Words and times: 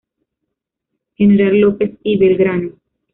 General 1.15 1.59
López 1.61 1.91
y 2.01 2.17
Belgrano. 2.17 2.71